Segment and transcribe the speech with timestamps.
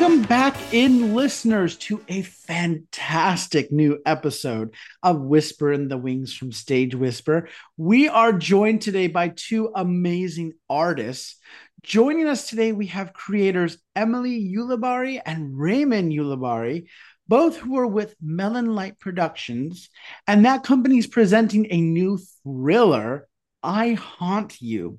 [0.00, 6.52] Welcome back in, listeners, to a fantastic new episode of Whisper in the Wings from
[6.52, 7.50] Stage Whisper.
[7.76, 11.36] We are joined today by two amazing artists.
[11.82, 16.88] Joining us today, we have creators Emily Ulibarri and Raymon Ulibarri,
[17.28, 19.90] both who are with Melon Light Productions.
[20.26, 23.28] And that company is presenting a new thriller,
[23.62, 24.98] I Haunt You.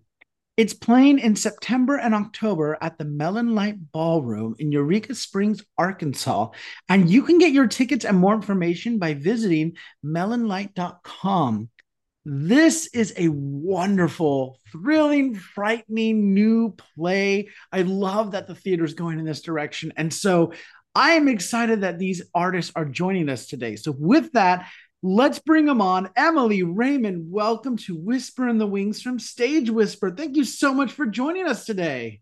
[0.58, 6.50] It's playing in September and October at the Melon Light Ballroom in Eureka Springs, Arkansas.
[6.90, 11.70] And you can get your tickets and more information by visiting melonlight.com.
[12.26, 17.50] This is a wonderful, thrilling, frightening new play.
[17.72, 19.94] I love that the theater is going in this direction.
[19.98, 20.54] And so
[20.94, 23.76] I am excited that these artists are joining us today.
[23.78, 24.70] So, with that,
[25.04, 26.12] Let's bring them on.
[26.16, 30.12] Emily Raymon, welcome to Whisper in the Wings from Stage Whisper.
[30.12, 32.22] Thank you so much for joining us today.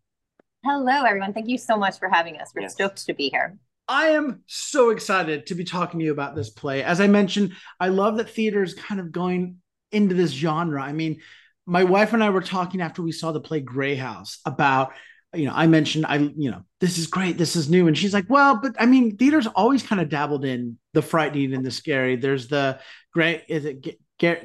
[0.63, 1.33] Hello, everyone.
[1.33, 2.53] Thank you so much for having us.
[2.55, 2.75] We're yes.
[2.75, 3.58] stoked to be here.
[3.89, 6.81] I am so excited to be talking to you about this play.
[6.81, 9.58] As I mentioned, I love that theater is kind of going
[9.91, 10.81] into this genre.
[10.81, 11.19] I mean,
[11.66, 14.93] my wife and I were talking after we saw the play Grey House about
[15.33, 18.13] you know, I mentioned I, you know, this is great, this is new, and she's
[18.13, 21.71] like, well, but I mean, theater's always kind of dabbled in the frightening and the
[21.71, 22.16] scary.
[22.16, 22.80] There's the
[23.13, 23.97] great, is it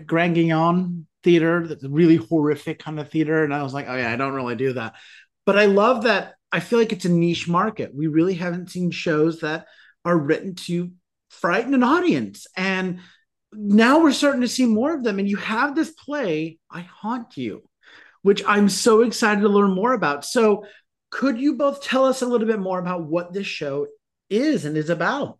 [0.06, 4.12] Grand Guignol theater, that's really horrific kind of theater, and I was like, oh yeah,
[4.12, 4.94] I don't really do that,
[5.46, 6.34] but I love that.
[6.52, 7.94] I feel like it's a niche market.
[7.94, 9.66] We really haven't seen shows that
[10.04, 10.92] are written to
[11.30, 13.00] frighten an audience, and
[13.52, 15.18] now we're starting to see more of them.
[15.18, 17.62] And you have this play, I Haunt You
[18.24, 20.24] which I'm so excited to learn more about.
[20.24, 20.64] So,
[21.10, 23.86] could you both tell us a little bit more about what this show
[24.30, 25.38] is and is about?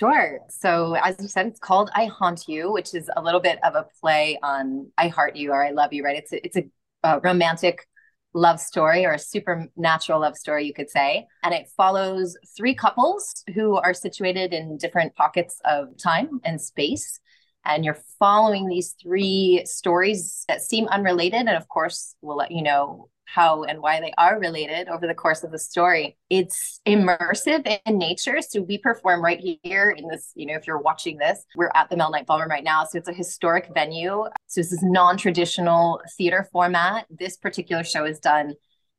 [0.00, 0.40] Sure.
[0.48, 3.76] So, as you said, it's called I Haunt You, which is a little bit of
[3.76, 6.16] a play on I Heart You or I Love You, right?
[6.16, 6.64] It's a, it's a,
[7.04, 7.86] a romantic
[8.34, 11.24] love story or a supernatural love story, you could say.
[11.44, 17.20] And it follows three couples who are situated in different pockets of time and space
[17.64, 21.40] and you're following these three stories that seem unrelated.
[21.40, 25.14] And of course, we'll let you know how and why they are related over the
[25.14, 26.16] course of the story.
[26.30, 28.38] It's immersive in nature.
[28.40, 31.88] So we perform right here in this, you know, if you're watching this, we're at
[31.90, 32.84] the Melon Light Ballroom right now.
[32.84, 34.24] So it's a historic venue.
[34.48, 37.06] So this is non-traditional theater format.
[37.08, 38.54] This particular show is done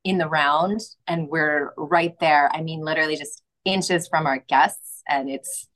[0.06, 2.50] in the round and we're right there.
[2.54, 5.04] I mean, literally just inches from our guests.
[5.10, 5.68] And it's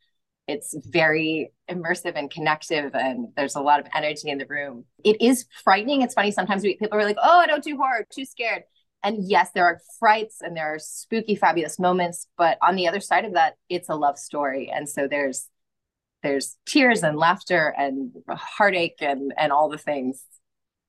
[0.48, 4.86] it's very immersive and connective and there's a lot of energy in the room.
[5.04, 6.02] It is frightening.
[6.02, 8.64] It's funny sometimes we, people are like oh i don't do horror too scared.
[9.04, 13.00] And yes there are frights and there are spooky fabulous moments but on the other
[13.00, 14.72] side of that it's a love story.
[14.74, 15.48] And so there's
[16.22, 20.24] there's tears and laughter and heartache and and all the things.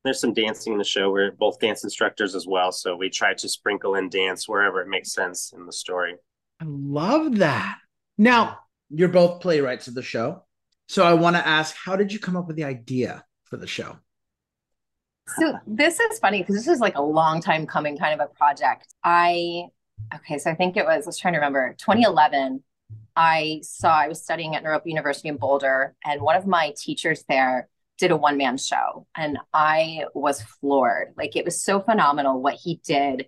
[0.05, 2.73] There's some dancing in the show we're both dance instructors as well.
[2.73, 6.15] So we try to sprinkle in dance wherever it makes sense in the story.
[6.61, 7.79] I love that.
[8.17, 8.61] Now
[8.91, 10.43] you're both playwrights of the show.
[10.89, 13.67] So I want to ask, how did you come up with the idea for the
[13.67, 13.97] show?
[15.39, 18.33] So this is funny because this is like a long time coming kind of a
[18.33, 18.87] project.
[19.03, 19.65] I
[20.15, 22.63] okay, so I think it was I was trying to remember 2011.
[23.17, 27.25] I saw I was studying at Naropa University in Boulder, and one of my teachers
[27.29, 31.15] there did a one man show, and I was floored.
[31.17, 33.27] Like it was so phenomenal what he did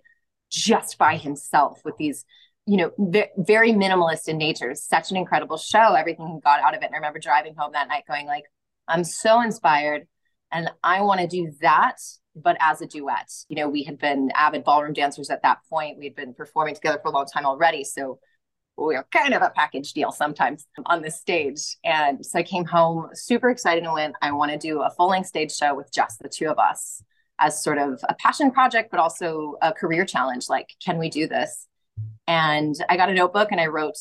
[0.49, 2.23] just by himself with these
[2.69, 2.91] you know,
[3.37, 4.75] very minimalist in nature.
[4.75, 5.95] Such an incredible show.
[5.95, 6.85] Everything got out of it.
[6.85, 8.43] And I remember driving home that night going like,
[8.87, 10.07] I'm so inspired
[10.51, 11.95] and I want to do that,
[12.35, 13.27] but as a duet.
[13.47, 15.97] You know, we had been avid ballroom dancers at that point.
[15.97, 17.83] We had been performing together for a long time already.
[17.83, 18.19] So
[18.77, 21.75] we were kind of a package deal sometimes on the stage.
[21.83, 25.09] And so I came home super excited and went, I want to do a full
[25.09, 27.01] length stage show with just the two of us
[27.39, 30.49] as sort of a passion project, but also a career challenge.
[30.49, 31.65] Like, can we do this?
[32.29, 33.97] And I got a notebook and I wrote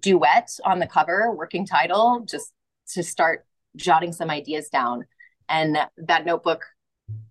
[0.00, 2.52] duet on the cover, working title, just
[2.92, 5.06] to start jotting some ideas down.
[5.48, 6.62] And that notebook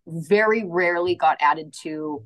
[0.08, 2.26] very rarely got added to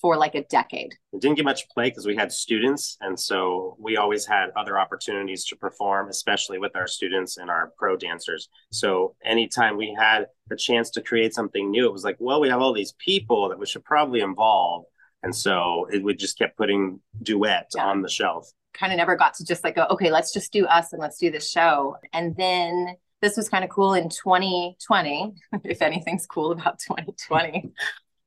[0.00, 0.94] for like a decade.
[1.12, 2.98] It didn't get much play because we had students.
[3.00, 7.72] And so we always had other opportunities to perform, especially with our students and our
[7.76, 8.48] pro dancers.
[8.70, 12.48] So anytime we had a chance to create something new, it was like, well, we
[12.48, 14.84] have all these people that we should probably involve.
[15.26, 17.84] And so it would just kept putting duet yeah.
[17.84, 18.48] on the shelf.
[18.74, 21.18] Kind of never got to just like go, okay, let's just do us and let's
[21.18, 21.96] do this show.
[22.12, 25.34] And then this was kind of cool in 2020,
[25.64, 27.72] if anything's cool about 2020.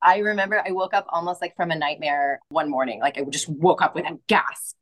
[0.02, 3.00] I remember I woke up almost like from a nightmare one morning.
[3.00, 4.76] Like I just woke up with a gasp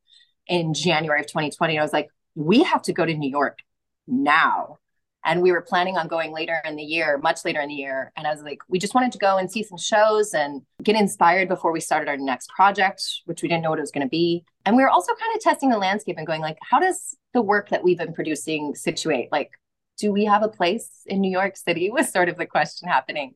[0.47, 1.75] in January of 2020.
[1.75, 3.59] And I was like, we have to go to New York
[4.07, 4.79] now
[5.27, 8.13] And we were planning on going later in the year, much later in the year.
[8.15, 10.95] And I was like, we just wanted to go and see some shows and get
[10.95, 14.07] inspired before we started our next project, which we didn't know what it was going
[14.07, 14.45] to be.
[14.65, 17.41] And we were also kind of testing the landscape and going like, how does the
[17.41, 19.29] work that we've been producing situate?
[19.29, 19.51] Like,
[19.99, 21.91] do we have a place in New York City?
[21.91, 23.35] Was sort of the question happening.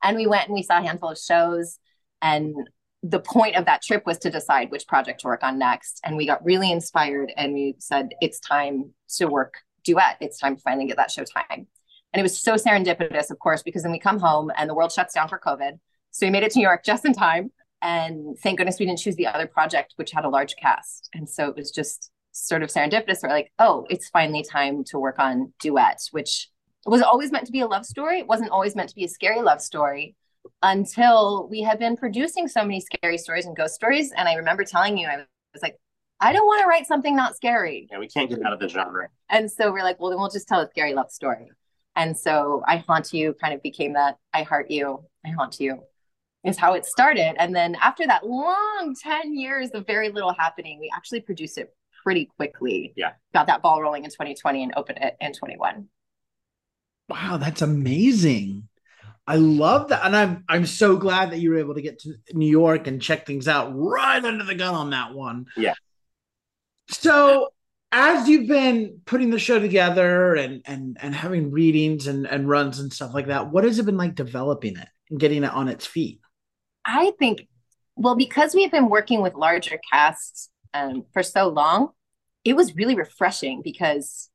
[0.00, 1.80] And we went and we saw a handful of shows.
[2.20, 2.54] And
[3.02, 6.00] the point of that trip was to decide which project to work on next.
[6.04, 10.16] And we got really inspired and we said, it's time to work duet.
[10.20, 11.66] It's time to finally get that show time.
[12.12, 14.92] And it was so serendipitous, of course, because then we come home and the world
[14.92, 15.78] shuts down for COVID.
[16.10, 17.50] So we made it to New York just in time.
[17.80, 21.08] And thank goodness we didn't choose the other project, which had a large cast.
[21.14, 23.22] And so it was just sort of serendipitous.
[23.22, 26.48] We're like, oh, it's finally time to work on duet, which
[26.84, 28.18] was always meant to be a love story.
[28.20, 30.16] It wasn't always meant to be a scary love story
[30.62, 34.12] until we had been producing so many scary stories and ghost stories.
[34.12, 35.78] And I remember telling you, I was like,
[36.22, 37.88] I don't want to write something not scary.
[37.90, 39.08] Yeah, we can't get out of the genre.
[39.28, 41.50] And so we're like, well, then we'll just tell a scary love story.
[41.96, 45.82] And so I Haunt You kind of became that I Heart You, I Haunt You
[46.44, 47.34] is how it started.
[47.40, 51.74] And then after that long 10 years of very little happening, we actually produced it
[52.04, 52.92] pretty quickly.
[52.96, 53.12] Yeah.
[53.34, 55.88] Got that ball rolling in 2020 and opened it in 21.
[57.08, 58.68] Wow, that's amazing.
[59.26, 60.04] I love that.
[60.04, 63.02] And I'm I'm so glad that you were able to get to New York and
[63.02, 65.46] check things out right under the gun on that one.
[65.56, 65.74] Yeah.
[66.92, 67.52] So
[67.90, 72.78] as you've been putting the show together and and and having readings and, and runs
[72.78, 75.68] and stuff like that, what has it been like developing it and getting it on
[75.68, 76.20] its feet?
[76.84, 77.46] I think
[77.96, 81.90] well, because we've been working with larger casts um, for so long,
[82.44, 84.30] it was really refreshing because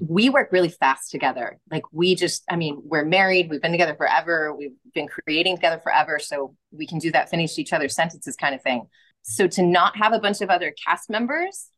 [0.00, 1.58] we work really fast together.
[1.70, 5.80] Like we just, I mean, we're married, we've been together forever, we've been creating together
[5.82, 6.18] forever.
[6.18, 8.86] So we can do that, finish each other's sentences kind of thing.
[9.22, 11.68] So to not have a bunch of other cast members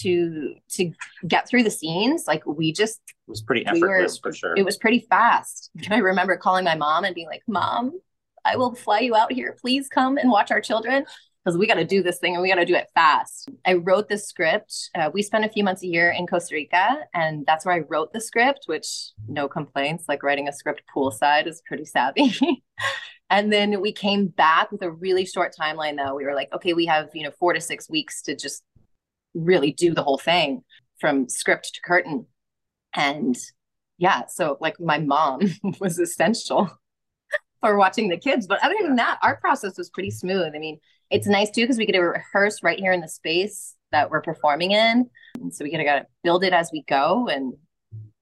[0.00, 0.92] to to
[1.26, 4.54] get through the scenes, like we just it was pretty effortless we were, for sure.
[4.56, 5.70] It was pretty fast.
[5.90, 7.98] I remember calling my mom and being like, Mom,
[8.44, 9.56] I will fly you out here.
[9.60, 11.04] Please come and watch our children
[11.44, 13.48] because we got to do this thing and we got to do it fast.
[13.64, 14.90] I wrote the script.
[14.94, 17.80] Uh, we spent a few months a year in Costa Rica, and that's where I
[17.88, 20.04] wrote the script, which no complaints.
[20.08, 22.34] Like writing a script poolside is pretty savvy.
[23.30, 26.16] and then we came back with a really short timeline, though.
[26.16, 28.64] We were like, okay, we have, you know, four to six weeks to just
[29.34, 30.64] really do the whole thing
[31.00, 32.26] from script to curtain.
[32.94, 33.38] And
[33.98, 35.40] yeah, so like my mom
[35.80, 36.68] was essential
[37.60, 38.48] for watching the kids.
[38.48, 40.52] But other than that, our process was pretty smooth.
[40.54, 43.76] I mean, it's nice too because we get to rehearse right here in the space
[43.92, 45.08] that we're performing in.
[45.40, 47.28] And so we gotta build it as we go.
[47.28, 47.52] And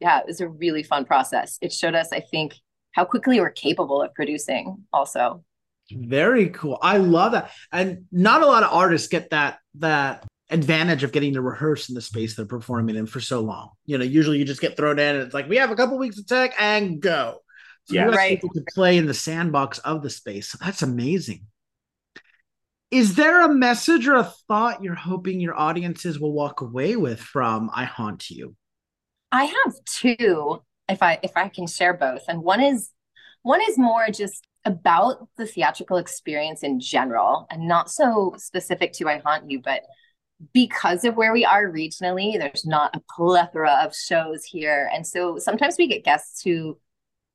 [0.01, 1.59] yeah, it was a really fun process.
[1.63, 2.55] It showed us, I think,
[2.93, 5.45] how quickly we're capable of producing also.
[5.91, 6.79] Very cool.
[6.83, 7.51] I love that.
[7.73, 11.95] And not a lot of artists get that that advantage of getting to rehearse in
[11.95, 13.71] the space they're performing in for so long.
[13.87, 15.99] You know, usually you just get thrown in and it's like we have a couple
[15.99, 17.39] weeks of tech and go.
[17.85, 18.41] So yeah, right.
[18.41, 20.51] People to play in the sandbox of the space.
[20.51, 21.47] So that's amazing.
[22.91, 27.21] Is there a message or a thought you're hoping your audiences will walk away with
[27.21, 28.57] from I Haunt You?
[29.31, 32.23] I have two, if I if I can share both.
[32.29, 32.91] And one is
[33.43, 39.09] one is more just about the theatrical experience in general and not so specific to
[39.09, 39.83] I Haunt You, but
[40.53, 44.91] because of where we are regionally, there's not a plethora of shows here.
[44.95, 46.79] And so sometimes we get guests who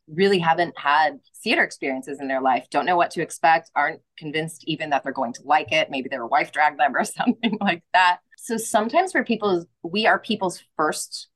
[0.08, 4.63] really haven't had theater experiences in their life, don't know what to expect, aren't convinced
[4.68, 5.89] even that they're going to like it.
[5.89, 8.20] Maybe their wife dragged them or something like that.
[8.38, 11.30] So sometimes for people, we are people's first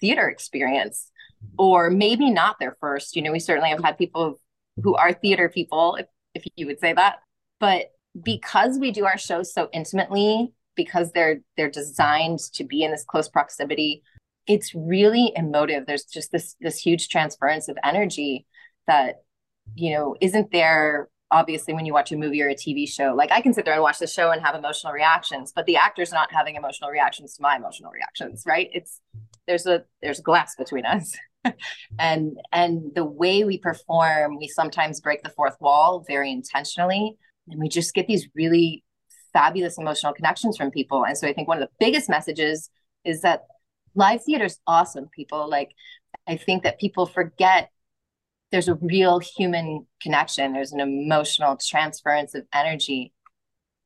[0.00, 1.10] theater experience,
[1.58, 3.16] or maybe not their first.
[3.16, 4.40] You know, we certainly have had people
[4.82, 7.16] who are theater people, if, if you would say that.
[7.60, 12.90] But because we do our shows so intimately, because they're they're designed to be in
[12.90, 14.02] this close proximity
[14.46, 18.46] it's really emotive there's just this this huge transference of energy
[18.86, 19.22] that
[19.74, 23.32] you know isn't there obviously when you watch a movie or a tv show like
[23.32, 26.12] i can sit there and watch the show and have emotional reactions but the actor's
[26.12, 29.00] not having emotional reactions to my emotional reactions right it's
[29.46, 31.16] there's a there's glass between us
[31.98, 37.16] and and the way we perform we sometimes break the fourth wall very intentionally
[37.48, 38.84] and we just get these really
[39.32, 41.04] fabulous emotional connections from people.
[41.04, 42.70] And so i think one of the biggest messages
[43.04, 43.42] is that
[43.94, 45.48] live theater is awesome people.
[45.48, 45.72] Like
[46.26, 47.70] i think that people forget
[48.50, 50.52] there's a real human connection.
[50.52, 53.12] There's an emotional transference of energy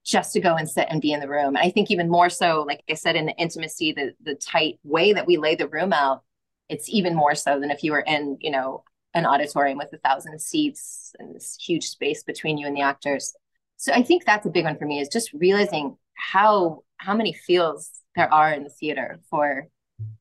[0.04, 1.56] just to go and sit and be in the room.
[1.56, 4.78] And i think even more so like i said in the intimacy the the tight
[4.84, 6.22] way that we lay the room out
[6.68, 8.82] it's even more so than if you were in you know
[9.14, 13.34] an auditorium with a thousand seats and this huge space between you and the actors
[13.76, 17.32] so i think that's a big one for me is just realizing how how many
[17.32, 19.68] feels there are in the theater for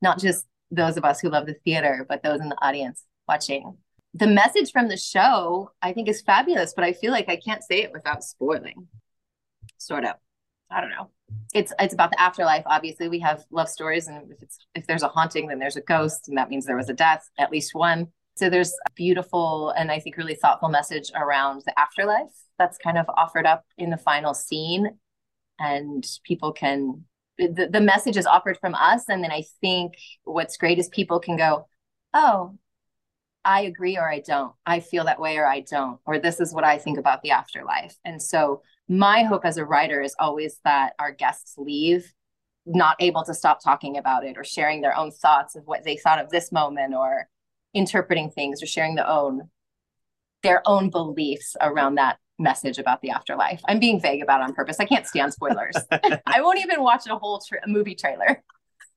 [0.00, 3.76] not just those of us who love the theater, but those in the audience watching.
[4.14, 7.62] The message from the show, I think, is fabulous, but I feel like I can't
[7.62, 8.88] say it without spoiling.
[9.76, 10.14] Sort of.
[10.70, 11.10] I don't know.
[11.54, 12.64] It's it's about the afterlife.
[12.66, 15.82] Obviously, we have love stories, and if it's if there's a haunting, then there's a
[15.82, 18.08] ghost, and that means there was a death, at least one.
[18.36, 22.98] So there's a beautiful and I think really thoughtful message around the afterlife that's kind
[22.98, 24.98] of offered up in the final scene,
[25.58, 27.04] and people can
[27.38, 29.94] the, the message is offered from us, and then I think
[30.24, 31.68] what's great is people can go,
[32.12, 32.58] oh,
[33.44, 34.52] I agree or I don't.
[34.66, 36.00] I feel that way or I don't.
[36.04, 37.96] Or this is what I think about the afterlife.
[38.04, 42.12] And so my hope as a writer is always that our guests leave
[42.66, 45.96] not able to stop talking about it or sharing their own thoughts of what they
[45.96, 47.28] thought of this moment or
[47.74, 49.48] interpreting things or sharing their own
[50.42, 53.60] their own beliefs around that message about the afterlife.
[53.66, 54.78] I'm being vague about it on purpose.
[54.78, 55.74] I can't stand spoilers.
[55.90, 58.42] I won't even watch a whole tra- movie trailer.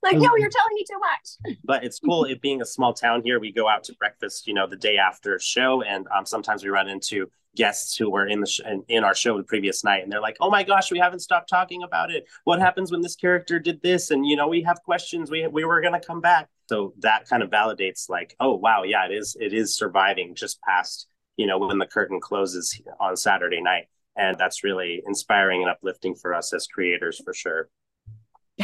[0.03, 1.57] Like, no, you're telling me too much.
[1.63, 2.25] But it's cool.
[2.25, 4.97] it being a small town here, we go out to breakfast, you know, the day
[4.97, 9.03] after show, and um, sometimes we run into guests who were in the sh- in
[9.03, 11.83] our show the previous night, and they're like, "Oh my gosh, we haven't stopped talking
[11.83, 12.25] about it.
[12.45, 15.29] What happens when this character did this?" And you know, we have questions.
[15.29, 16.49] We we were gonna come back.
[16.69, 20.61] So that kind of validates, like, oh wow, yeah, it is it is surviving just
[20.61, 25.69] past you know when the curtain closes on Saturday night, and that's really inspiring and
[25.69, 27.69] uplifting for us as creators for sure.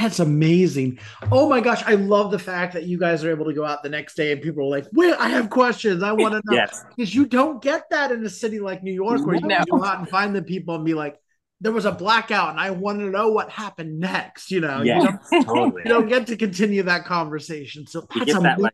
[0.02, 1.00] That's amazing.
[1.32, 3.84] Oh my gosh, I love the fact that you guys are able to go out
[3.84, 6.04] the next day and people are like, "Wait, I have questions.
[6.04, 8.94] I want to know." yes, because you don't get that in a city like New
[8.94, 9.58] York where you No.
[9.58, 11.18] can go out and find the people and be like,
[11.62, 14.94] "There was a blackout and I want to know what happened next." You know, you,
[14.94, 15.82] don't, totally.
[15.86, 17.88] you don't get to continue that conversation.
[17.88, 18.74] So You that's get that, like.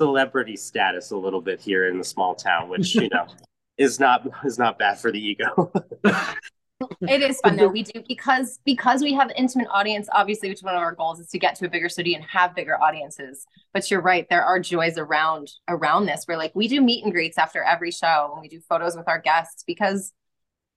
[0.00, 3.26] Celebrity status a little bit here in the small town, which you know
[3.78, 5.72] is not is not bad for the ego.
[7.00, 7.68] it is fun though.
[7.68, 11.28] We do because because we have intimate audience, obviously, which one of our goals is
[11.28, 13.46] to get to a bigger city and have bigger audiences.
[13.72, 17.12] But you're right, there are joys around around this where like we do meet and
[17.12, 20.12] greets after every show and we do photos with our guests because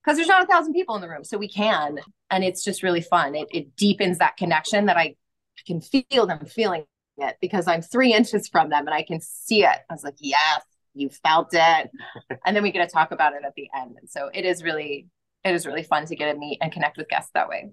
[0.03, 1.23] because there's not a thousand people in the room.
[1.23, 1.99] So we can.
[2.31, 3.35] And it's just really fun.
[3.35, 6.85] It it deepens that connection that I, I can feel them feeling
[7.17, 9.77] it because I'm three inches from them and I can see it.
[9.89, 10.61] I was like, yes,
[10.93, 11.91] you felt it.
[12.45, 13.95] and then we get to talk about it at the end.
[13.99, 15.07] And so it is really
[15.47, 17.69] it is really fun to get to meet and connect with guests that way.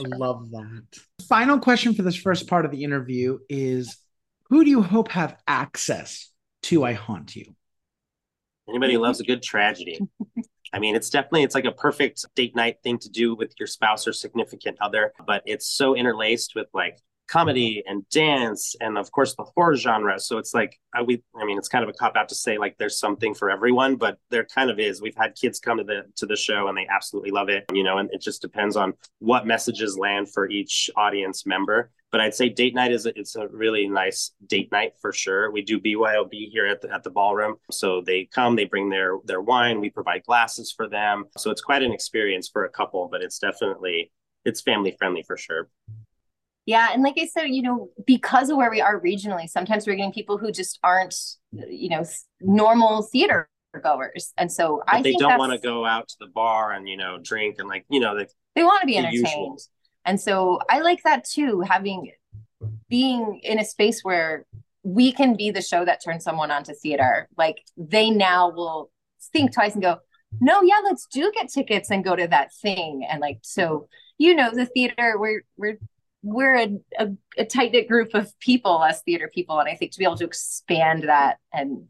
[0.00, 0.84] I love that.
[1.28, 3.96] Final question for this first part of the interview is
[4.44, 6.30] who do you hope have access
[6.64, 7.54] to I Haunt You?
[8.68, 9.98] Anybody who loves a good tragedy.
[10.72, 13.66] I mean, it's definitely it's like a perfect date night thing to do with your
[13.66, 19.10] spouse or significant other, but it's so interlaced with like comedy and dance and of
[19.12, 20.18] course the horror genre.
[20.18, 22.58] So it's like I, we I mean, it's kind of a cop out to say
[22.58, 25.00] like there's something for everyone, but there kind of is.
[25.00, 27.84] We've had kids come to the to the show and they absolutely love it, you
[27.84, 31.90] know, and it just depends on what messages land for each audience member.
[32.10, 35.50] But I'd say date night is a, it's a really nice date night for sure.
[35.50, 39.18] We do BYOB here at the at the ballroom, so they come, they bring their
[39.24, 43.08] their wine, we provide glasses for them, so it's quite an experience for a couple.
[43.10, 44.10] But it's definitely
[44.46, 45.68] it's family friendly for sure.
[46.68, 49.94] Yeah, and like I said, you know, because of where we are regionally, sometimes we're
[49.94, 51.14] getting people who just aren't,
[51.50, 52.04] you know,
[52.42, 53.48] normal theater
[53.82, 56.86] goers, and so But I they don't want to go out to the bar and
[56.86, 59.24] you know drink and like you know the, they want to be entertained.
[59.26, 59.68] usuals.
[60.04, 62.12] And so I like that too, having
[62.90, 64.44] being in a space where
[64.82, 67.30] we can be the show that turns someone onto theater.
[67.38, 68.90] Like they now will
[69.32, 70.00] think twice and go,
[70.38, 73.06] no, yeah, let's do get tickets and go to that thing.
[73.08, 75.78] And like, so, you know, the theater, we're, we're,
[76.22, 77.08] we're a, a,
[77.38, 79.58] a tight knit group of people as theater people.
[79.60, 81.84] And I think to be able to expand that and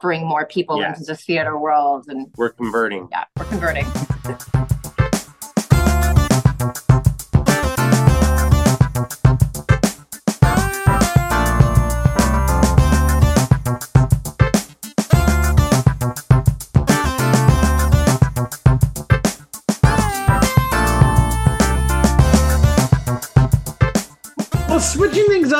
[0.00, 0.98] bring more people Yes.
[0.98, 3.08] into the theater world and We're converting.
[3.10, 3.84] yeah, we're converting.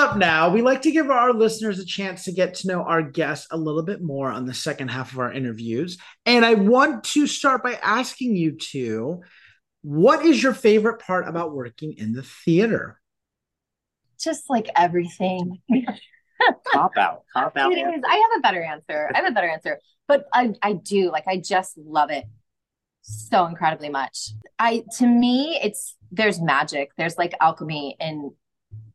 [0.09, 3.03] Up now, we like to give our listeners a chance to get to know our
[3.03, 5.99] guests a little bit more on the second half of our interviews.
[6.25, 9.23] And I want to start by asking you two
[9.83, 13.01] what is your favorite part about working in the theater?
[14.21, 15.63] Just like everything.
[16.73, 17.23] Cop out.
[17.33, 17.73] Cop out.
[17.73, 18.03] It is.
[18.07, 19.11] I have a better answer.
[19.15, 19.79] I have a better answer.
[20.09, 22.25] But I, I do like I just love it
[23.03, 24.31] so incredibly much.
[24.59, 26.91] I to me it's there's magic.
[26.97, 28.33] There's like alchemy in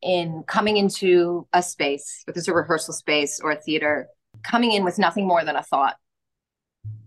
[0.04, 4.08] in coming into a space, if it's a rehearsal space or a theater,
[4.44, 5.96] coming in with nothing more than a thought.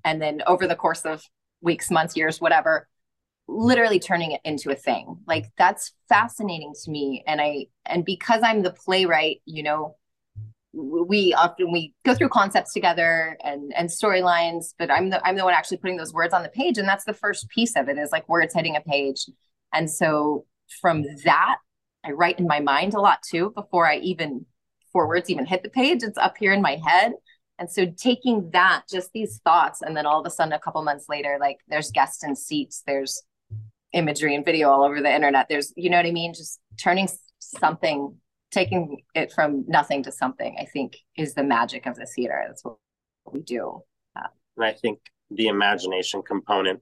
[0.04, 1.22] And then over the course of
[1.60, 2.88] weeks, months, years, whatever,
[3.48, 5.18] literally turning it into a thing.
[5.26, 7.22] Like that's fascinating to me.
[7.26, 9.96] And I and because I'm the playwright, you know,
[10.72, 15.42] we often we go through concepts together and and storylines but i'm the i'm the
[15.42, 17.96] one actually putting those words on the page and that's the first piece of it
[17.96, 19.26] is like words hitting a page
[19.72, 20.44] and so
[20.82, 21.56] from that
[22.06, 24.44] i write in my mind a lot too before i even
[24.80, 27.12] before words even hit the page it's up here in my head
[27.58, 30.82] and so taking that just these thoughts and then all of a sudden a couple
[30.82, 33.22] months later like there's guests in seats there's
[33.92, 37.08] imagery and video all over the internet there's you know what i mean just turning
[37.38, 38.14] something
[38.50, 42.42] taking it from nothing to something, I think, is the magic of the theater.
[42.46, 42.76] That's what
[43.30, 43.82] we do.
[44.16, 46.80] Uh, and I think the imagination component,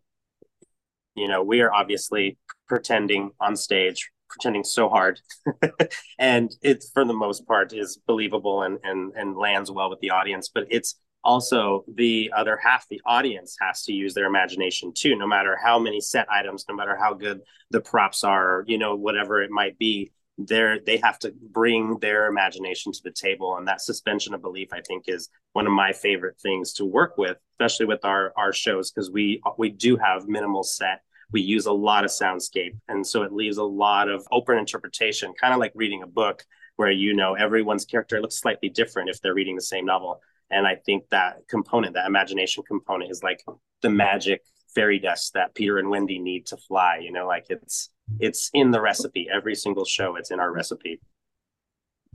[1.14, 2.38] you know, we are obviously
[2.68, 5.20] pretending on stage, pretending so hard,
[6.18, 10.10] and it's for the most part is believable and and and lands well with the
[10.10, 10.50] audience.
[10.52, 15.26] But it's also the other half the audience has to use their imagination too no
[15.26, 19.42] matter how many set items no matter how good the props are you know whatever
[19.42, 23.80] it might be they're they have to bring their imagination to the table and that
[23.80, 27.86] suspension of belief i think is one of my favorite things to work with especially
[27.86, 31.00] with our our shows because we we do have minimal set
[31.32, 32.76] we use a lot of soundscape.
[32.88, 36.44] And so it leaves a lot of open interpretation kind of like reading a book
[36.76, 40.20] where you know everyone's character looks slightly different if they're reading the same novel.
[40.50, 43.42] And i think that component that imagination component is like
[43.80, 44.42] the magic
[44.74, 48.70] fairy dust that peter and wendy need to fly you know like it's it's in
[48.70, 49.28] the recipe.
[49.32, 51.00] Every single show it's in our recipe.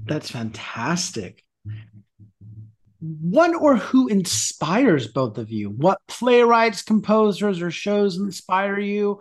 [0.03, 1.43] That's fantastic
[3.00, 5.70] what or who inspires both of you?
[5.70, 9.20] What playwrights composers or shows inspire you?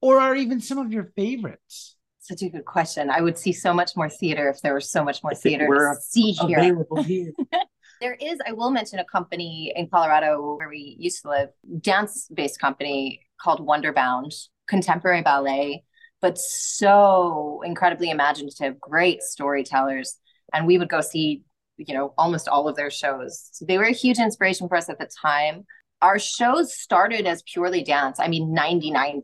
[0.00, 1.96] Or are even some of your favorites?
[2.20, 3.10] Such a good question.
[3.10, 6.00] I would see so much more theater if there was so much more theater to
[6.00, 7.32] see here, here.
[8.00, 11.50] there is i will mention a company in colorado where we used to live
[11.82, 14.32] dance based company called wonderbound
[14.66, 15.84] contemporary ballet
[16.20, 20.16] but so incredibly imaginative, great storytellers.
[20.52, 21.44] And we would go see,
[21.86, 23.48] you know, almost all of their shows.
[23.52, 25.64] So they were a huge inspiration for us at the time.
[26.02, 28.18] Our shows started as purely dance.
[28.18, 29.22] I mean, 99%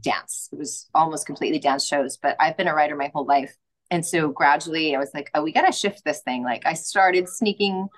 [0.00, 0.48] dance.
[0.52, 3.54] It was almost completely dance shows, but I've been a writer my whole life.
[3.90, 6.44] And so gradually I was like, oh, we got to shift this thing.
[6.44, 7.88] Like I started sneaking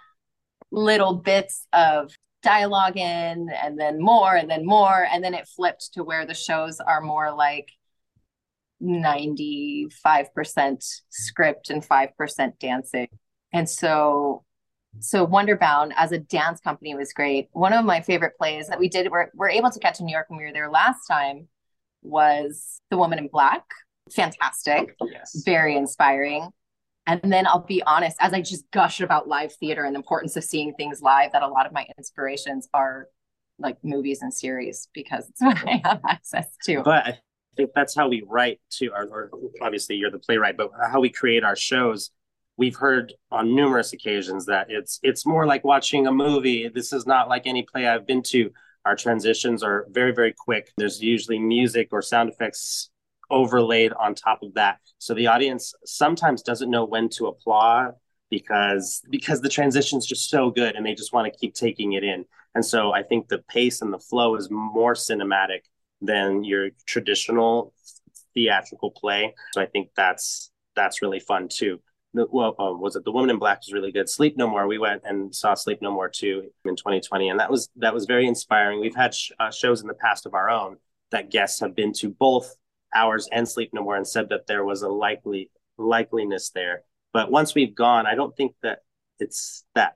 [0.70, 5.06] little bits of dialogue in and then more and then more.
[5.10, 7.70] And then it flipped to where the shows are more like
[8.82, 9.88] 95%
[11.10, 13.08] script and 5% dancing.
[13.54, 14.44] And so
[15.00, 17.48] so Wonderbound as a dance company was great.
[17.52, 20.12] One of my favorite plays that we did we're, we're able to catch in New
[20.12, 21.48] York when we were there last time
[22.02, 23.64] was The Woman in Black.
[24.12, 24.94] Fantastic.
[25.00, 25.42] Yes.
[25.44, 26.50] Very inspiring.
[27.06, 30.36] And then I'll be honest, as I just gush about live theater and the importance
[30.36, 33.08] of seeing things live, that a lot of my inspirations are
[33.58, 36.82] like movies and series because it's what I have access to.
[36.82, 37.18] But I
[37.56, 41.10] think that's how we write to our, or obviously you're the playwright, but how we
[41.10, 42.10] create our shows.
[42.56, 46.68] We've heard on numerous occasions that it's it's more like watching a movie.
[46.68, 48.50] This is not like any play I've been to.
[48.84, 50.70] Our transitions are very very quick.
[50.76, 52.90] There's usually music or sound effects
[53.30, 57.94] overlaid on top of that, so the audience sometimes doesn't know when to applaud
[58.30, 62.04] because because the transition's just so good and they just want to keep taking it
[62.04, 62.24] in.
[62.54, 65.60] And so I think the pace and the flow is more cinematic
[66.00, 67.72] than your traditional
[68.34, 69.34] theatrical play.
[69.52, 71.80] So I think that's that's really fun too.
[72.14, 74.08] Well, uh, was it the Woman in Black was really good.
[74.08, 74.66] Sleep No More.
[74.66, 78.06] We went and saw Sleep No More too in 2020, and that was that was
[78.06, 78.80] very inspiring.
[78.80, 80.76] We've had sh- uh, shows in the past of our own
[81.10, 82.54] that guests have been to both
[82.94, 86.82] ours and Sleep No More and said that there was a likely likeliness there.
[87.12, 88.80] But once we've gone, I don't think that
[89.18, 89.94] it's that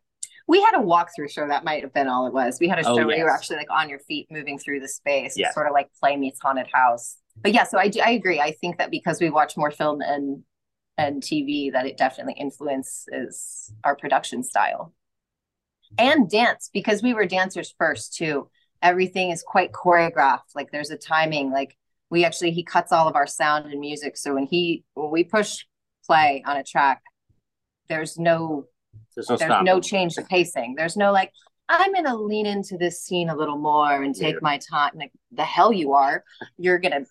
[0.48, 2.58] we had a walkthrough show that might have been all it was.
[2.58, 3.06] We had a oh, show oh, yes.
[3.06, 5.52] where you were actually like on your feet moving through the space, yeah.
[5.52, 7.18] sort of like play meets haunted house.
[7.36, 8.40] But yeah, so I do, I agree.
[8.40, 10.42] I think that because we watch more film and
[10.98, 14.92] and TV, that it definitely influences our production style
[15.96, 18.50] and dance because we were dancers first too.
[18.82, 20.54] Everything is quite choreographed.
[20.54, 21.50] Like there's a timing.
[21.50, 21.76] Like
[22.10, 24.16] we actually he cuts all of our sound and music.
[24.16, 25.64] So when he when we push
[26.04, 27.00] play on a track,
[27.88, 28.66] there's no
[29.14, 30.74] there's no, There's no change to pacing.
[30.76, 31.32] There's no like,
[31.68, 34.40] I'm gonna lean into this scene a little more and take yeah.
[34.42, 34.92] my time.
[34.94, 36.24] Like the hell you are.
[36.56, 37.04] You're gonna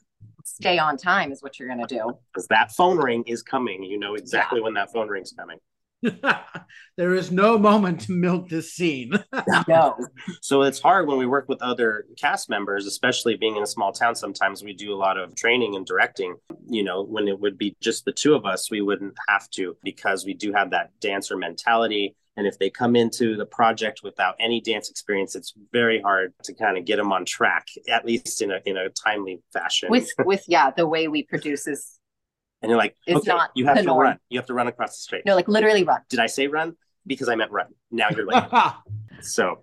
[0.47, 2.17] stay on time is what you're gonna do.
[2.33, 3.83] Because that phone ring is coming.
[3.83, 4.63] You know exactly yeah.
[4.63, 5.57] when that phone ring's coming.
[6.97, 9.11] there is no moment to milk this scene.
[9.67, 9.97] no.
[10.41, 13.91] So it's hard when we work with other cast members, especially being in a small
[13.91, 14.15] town.
[14.15, 16.35] Sometimes we do a lot of training and directing.
[16.67, 19.75] You know, when it would be just the two of us, we wouldn't have to
[19.83, 22.15] because we do have that dancer mentality.
[22.37, 26.53] And if they come into the project without any dance experience, it's very hard to
[26.53, 29.89] kind of get them on track, at least in a in a timely fashion.
[29.89, 31.99] With with yeah, the way we produce is
[32.61, 34.03] and you're like, it's okay, not you have to norm.
[34.03, 34.19] run.
[34.29, 35.23] You have to run across the street.
[35.25, 36.01] No, like literally run.
[36.09, 36.75] Did I say run?
[37.07, 37.67] because I meant run.
[37.89, 38.43] Now you're late.
[39.21, 39.61] so,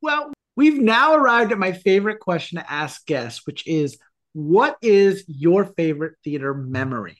[0.00, 3.98] well, we've now arrived at my favorite question to ask guests, which is
[4.32, 7.18] what is your favorite theater memory?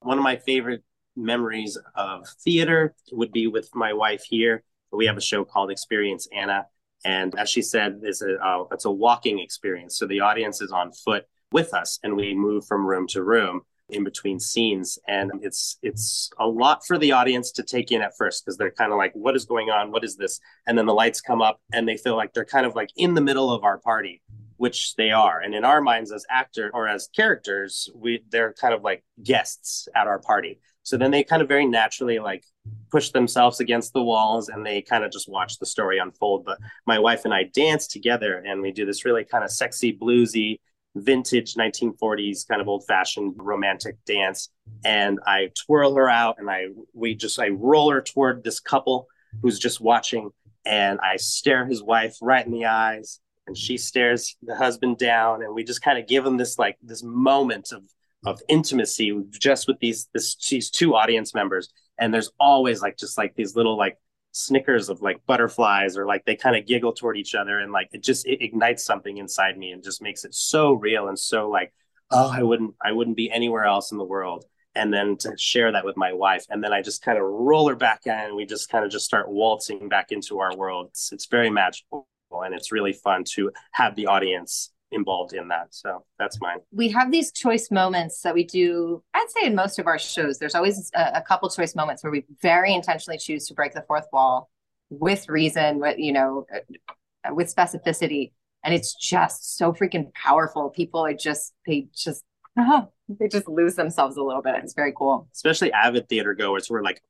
[0.00, 0.84] One of my favorite
[1.18, 4.62] memories of theater would be with my wife here.
[4.92, 6.66] We have a show called Experience Anna.
[7.04, 9.98] And as she said, it's a, uh, it's a walking experience.
[9.98, 13.62] So the audience is on foot with us and we move from room to room
[13.90, 18.14] in between scenes and it's it's a lot for the audience to take in at
[18.18, 20.84] first because they're kind of like what is going on what is this and then
[20.84, 23.50] the lights come up and they feel like they're kind of like in the middle
[23.50, 24.20] of our party
[24.58, 28.74] which they are and in our minds as actor or as characters we they're kind
[28.74, 32.44] of like guests at our party so then they kind of very naturally like
[32.90, 36.44] push themselves against the walls and they kind of just watch the story unfold.
[36.46, 39.96] But my wife and i dance together and we do this really kind of sexy
[39.96, 40.60] bluesy
[40.96, 44.48] vintage 1940s kind of old fashioned romantic dance.
[44.84, 49.06] And i twirl her out and i we just i roll her toward this couple
[49.42, 50.30] who's just watching
[50.64, 55.42] and i stare his wife right in the eyes and she stares the husband down
[55.42, 57.82] and we just kind of give him this like this moment of
[58.24, 61.68] of intimacy just with these this these two audience members.
[61.98, 63.98] And there's always like just like these little like
[64.32, 67.58] snickers of like butterflies or like they kind of giggle toward each other.
[67.58, 71.08] And like it just it ignites something inside me and just makes it so real
[71.08, 71.72] and so like
[72.10, 74.44] oh i wouldn't i wouldn't be anywhere else in the world.
[74.74, 76.44] And then to share that with my wife.
[76.50, 78.90] And then i just kind of roll her back in and we just kind of
[78.90, 80.88] just start waltzing back into our world.
[80.90, 85.68] It's, it's very magical and it's really fun to have the audience involved in that.
[85.70, 86.58] So that's mine.
[86.72, 90.38] We have these choice moments that we do, I'd say in most of our shows,
[90.38, 93.82] there's always a, a, couple choice moments where we very intentionally choose to break the
[93.82, 94.50] fourth wall
[94.90, 98.32] with reason, with, you know, uh, with specificity.
[98.64, 100.70] And it's just so freaking powerful.
[100.70, 102.24] People are just, they just,
[103.08, 104.56] they just lose themselves a little bit.
[104.62, 105.28] It's very cool.
[105.34, 107.02] Especially avid theater goers who are like,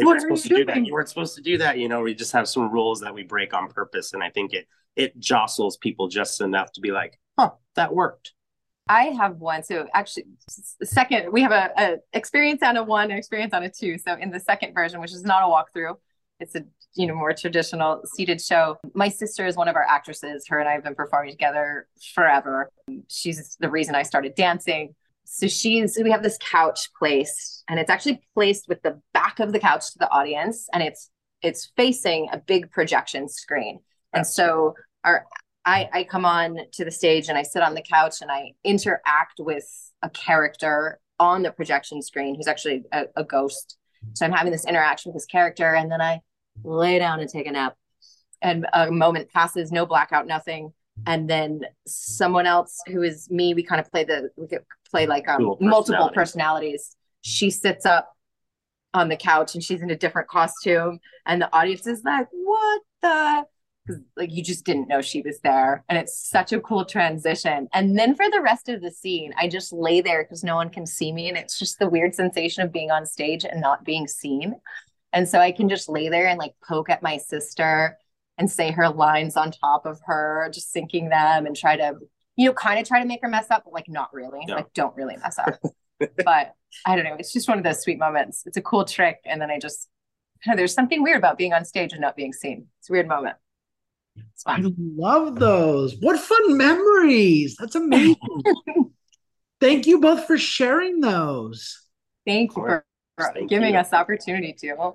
[0.00, 0.86] they what weren't supposed to do that.
[0.86, 1.78] You weren't supposed to do that.
[1.78, 4.12] You know, we just have some rules that we break on purpose.
[4.14, 8.32] And I think it it jostles people just enough to be like, huh, that worked.
[8.88, 9.62] I have one.
[9.62, 10.24] So actually,
[10.82, 13.98] second, we have a, a experience on a one, experience on a two.
[13.98, 15.94] So in the second version, which is not a walkthrough,
[16.40, 18.78] it's a you know more traditional seated show.
[18.94, 20.46] My sister is one of our actresses.
[20.48, 22.70] Her and I have been performing together forever.
[23.08, 24.94] She's the reason I started dancing.
[25.32, 29.52] So she's we have this couch placed, and it's actually placed with the back of
[29.52, 31.08] the couch to the audience, and it's
[31.40, 33.78] it's facing a big projection screen.
[34.12, 35.26] And so our
[35.64, 38.52] I, I come on to the stage and I sit on the couch and I
[38.64, 39.66] interact with
[40.02, 43.76] a character on the projection screen who's actually a, a ghost.
[44.14, 46.22] So I'm having this interaction with this character and then I
[46.64, 47.76] lay down and take a nap.
[48.42, 50.72] And a moment passes, no blackout, nothing.
[51.06, 54.48] And then someone else who is me, we kind of play the we
[54.90, 56.96] play like um, multiple personalities.
[57.22, 58.14] She sits up
[58.92, 62.82] on the couch and she's in a different costume, and the audience is like, "What
[63.02, 63.44] the?"
[63.90, 67.68] because like you just didn't know she was there and it's such a cool transition
[67.72, 70.68] and then for the rest of the scene i just lay there because no one
[70.68, 73.84] can see me and it's just the weird sensation of being on stage and not
[73.84, 74.54] being seen
[75.12, 77.96] and so i can just lay there and like poke at my sister
[78.38, 81.94] and say her lines on top of her just syncing them and try to
[82.40, 84.54] you know kind of try to make her mess up but like not really no.
[84.54, 85.60] like don't really mess up
[86.24, 86.54] but
[86.86, 89.40] i don't know it's just one of those sweet moments it's a cool trick and
[89.40, 89.88] then i just
[90.56, 93.36] there's something weird about being on stage and not being seen it's a weird moment
[94.44, 95.94] I love those.
[96.00, 97.56] What fun memories.
[97.58, 98.16] That's amazing.
[99.60, 101.86] Thank you both for sharing those.
[102.26, 102.84] Thank you for,
[103.16, 103.80] for Thank giving you.
[103.80, 104.94] us the opportunity to.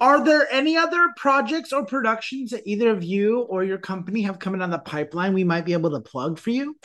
[0.00, 4.38] Are there any other projects or productions that either of you or your company have
[4.38, 6.76] coming on the pipeline we might be able to plug for you?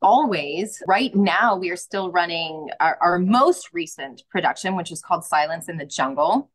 [0.00, 0.80] Always.
[0.86, 5.68] Right now, we are still running our, our most recent production, which is called Silence
[5.68, 6.50] in the Jungle.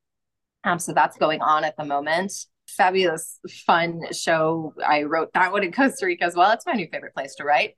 [0.63, 2.31] Um, so that's going on at the moment
[2.67, 4.73] fabulous, fun show.
[4.85, 6.51] I wrote that one in Costa Rica as well.
[6.51, 7.75] It's my new favorite place to write.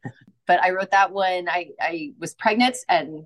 [0.48, 1.50] But I wrote that one.
[1.50, 3.26] I, I was pregnant and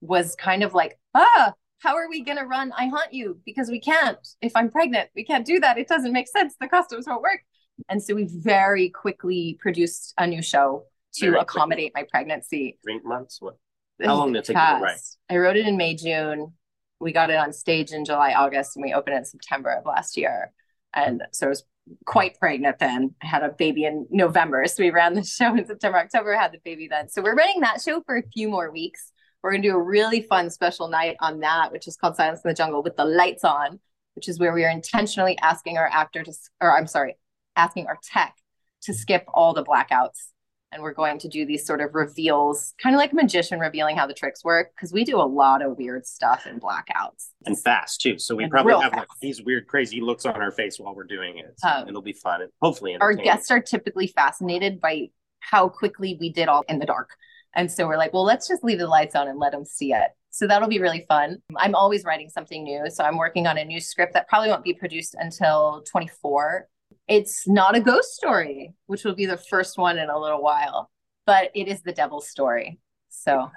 [0.00, 3.40] was kind of like, ah, how are we going to run I Haunt You?
[3.44, 4.18] Because we can't.
[4.40, 5.78] If I'm pregnant, we can't do that.
[5.78, 6.54] It doesn't make sense.
[6.60, 7.40] The costumes won't work.
[7.88, 12.02] And so we very quickly produced a new show to very accommodate quickly.
[12.02, 12.78] my pregnancy.
[12.84, 13.38] Three months?
[13.40, 13.56] What?
[14.02, 15.00] How long did it take you to write?
[15.30, 16.52] I wrote it in May, June.
[17.00, 19.86] We got it on stage in July, August, and we opened it in September of
[19.86, 20.52] last year.
[20.92, 21.64] And so I was
[22.04, 23.14] quite pregnant then.
[23.22, 24.66] I had a baby in November.
[24.66, 27.08] So we ran the show in September, October, had the baby then.
[27.08, 29.12] So we're running that show for a few more weeks.
[29.42, 32.40] We're going to do a really fun special night on that, which is called Silence
[32.44, 33.80] in the Jungle with the lights on,
[34.14, 37.16] which is where we are intentionally asking our actor to, or I'm sorry,
[37.56, 38.36] asking our tech
[38.82, 40.30] to skip all the blackouts
[40.72, 43.96] and we're going to do these sort of reveals, kind of like a magician revealing
[43.96, 47.30] how the tricks work, because we do a lot of weird stuff in blackouts.
[47.44, 48.18] And fast too.
[48.18, 51.04] So we And probably have like these weird, crazy looks on our face while we're
[51.04, 51.54] doing it.
[51.56, 55.08] So Um, it'll be fun and hopefully Our guests are typically fascinated by
[55.40, 57.16] how quickly we did all in the dark.
[57.54, 59.92] And so we're like, well, let's just leave the lights on and let them see
[59.92, 60.08] it.
[60.30, 61.42] So that'll be really fun.
[61.56, 62.88] I'm always writing something new.
[62.88, 66.68] So I'm working on a new script that probably won't be produced until 24.
[67.08, 70.90] It's not a ghost story, which will be the first one in a little while,
[71.26, 72.78] but it is the devil's story.
[73.08, 73.50] So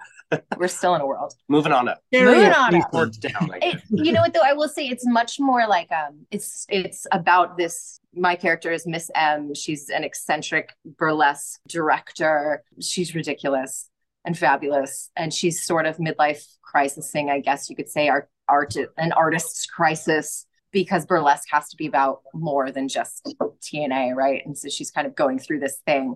[0.58, 1.34] we're still in a world.
[1.48, 2.02] Moving on up.
[2.12, 2.94] Moving on up.
[2.94, 3.52] Worked down.
[3.52, 4.42] I It, you know what though?
[4.44, 8.86] I will say it's much more like um it's it's about this my character is
[8.86, 9.54] Miss M.
[9.56, 12.64] She's an eccentric burlesque director.
[12.80, 13.90] She's ridiculous
[14.26, 15.10] and fabulous.
[15.16, 19.66] And she's sort of midlife crisising, I guess you could say, art art an artist's
[19.66, 24.42] crisis because burlesque has to be about more than just TNA, right?
[24.46, 26.16] And so she's kind of going through this thing.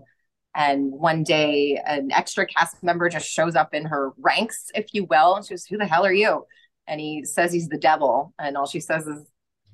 [0.57, 5.05] And one day, an extra cast member just shows up in her ranks, if you
[5.05, 5.35] will.
[5.35, 6.45] And she goes, Who the hell are you?
[6.87, 8.33] And he says he's the devil.
[8.39, 9.29] And all she says is,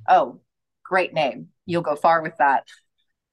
[0.09, 0.41] Oh,
[0.83, 1.47] great name.
[1.65, 2.67] You'll go far with that.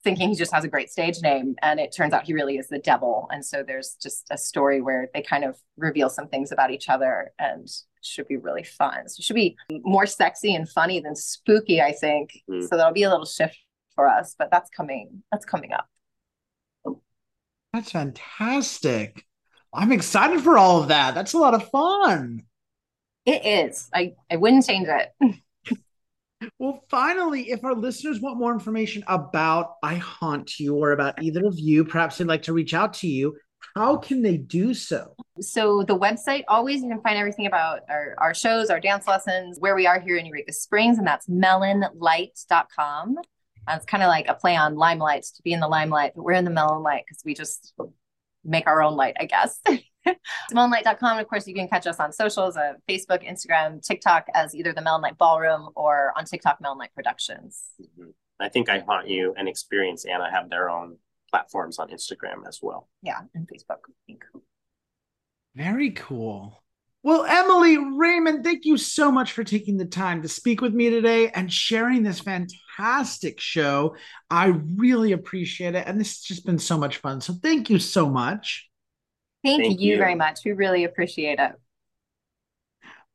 [0.05, 1.57] Thinking he just has a great stage name.
[1.61, 3.27] And it turns out he really is the devil.
[3.33, 6.89] And so there's just a story where they kind of reveal some things about each
[6.89, 7.67] other and
[8.01, 9.09] should be really fun.
[9.09, 12.31] So it should be more sexy and funny than spooky, I think.
[12.49, 12.63] Mm.
[12.63, 13.59] So that'll be a little shift
[13.97, 15.25] for us, but that's coming.
[15.33, 15.89] That's coming up.
[17.72, 19.24] That's fantastic.
[19.72, 21.14] I'm excited for all of that.
[21.14, 22.42] That's a lot of fun.
[23.24, 23.88] It is.
[23.94, 25.37] I, I wouldn't change it.
[26.59, 31.44] Well, finally, if our listeners want more information about I Haunt You or about either
[31.44, 33.37] of you, perhaps they'd like to reach out to you,
[33.76, 35.14] how can they do so?
[35.40, 39.59] So the website, always you can find everything about our, our shows, our dance lessons,
[39.61, 43.16] where we are here in Eureka Springs, and that's melonlight.com.
[43.66, 46.25] Uh, it's kind of like a play on limelight to be in the limelight, but
[46.25, 47.75] we're in the melon light because we just
[48.44, 49.61] make our own light, I guess.
[50.07, 51.18] It's melonlight.com.
[51.18, 54.81] Of course, you can catch us on socials, uh, Facebook, Instagram, TikTok as either the
[54.81, 57.64] Melon Light Ballroom or on TikTok, Melon Light Productions.
[57.79, 58.14] Mhm.
[58.40, 60.96] I think I Haunt You and Experience Anna have their own
[61.31, 62.88] platforms on Instagram as well.
[63.03, 63.81] Yeah, and Facebook.
[63.88, 64.25] I think.
[65.55, 66.62] Very cool.
[67.03, 70.90] Well, Emily Raymon, thank you so much for taking the time to speak with me
[70.90, 72.59] today and sharing this fantastic
[73.38, 73.97] show.
[74.31, 75.87] I really appreciate it.
[75.87, 77.21] And this has just been so much fun.
[77.21, 78.69] So thank you so much.
[79.45, 79.99] Thank, Thank you you.
[79.99, 80.40] very much.
[80.45, 81.53] We really appreciate it.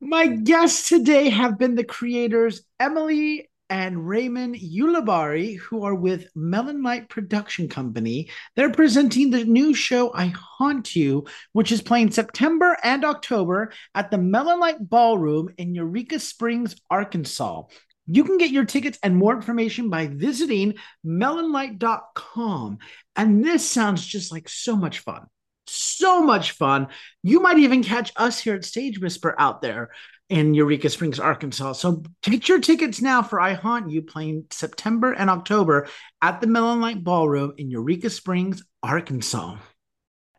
[0.00, 6.82] My guests today have been the creators Emily and Raymon Ulibarri, who are with Melon
[6.82, 8.30] Light Production Company.
[8.54, 14.10] They're presenting the new show I Haunt You, which is playing September and October at
[14.10, 17.62] the Melon Light Ballroom in Eureka Springs, Arkansas.
[18.06, 22.78] You can get your tickets and more information by visiting melonlight.com.
[23.16, 25.26] And this sounds just like so much fun.
[25.66, 26.88] So much fun.
[27.22, 29.90] You might even catch us here at Stage Whisper out there
[30.28, 31.72] in Eureka Springs, Arkansas.
[31.74, 35.88] So get your tickets now for I Haunt You playing September and October
[36.22, 39.56] at the Melon Light Ballroom in Eureka Springs, Arkansas.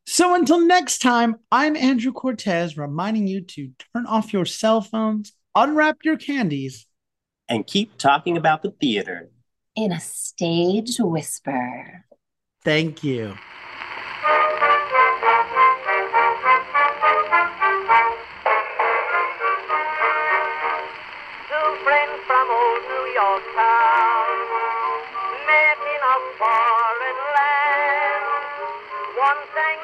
[0.06, 5.34] So until next time, I'm Andrew Cortez reminding you to turn off your cell phones,
[5.54, 6.86] unwrap your candies.
[7.50, 9.30] And keep talking about the theater.
[9.76, 12.06] In a stage whisper.
[12.64, 13.38] Thank you.
[21.48, 24.36] Two friends from old New York town
[25.48, 28.26] met in a foreign land.
[29.16, 29.42] One